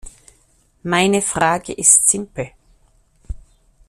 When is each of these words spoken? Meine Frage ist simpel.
Meine 0.81 1.21
Frage 1.21 1.73
ist 1.73 2.09
simpel. 2.09 2.49